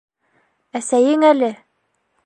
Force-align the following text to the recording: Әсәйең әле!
Әсәйең 0.81 1.29
әле! 1.31 1.55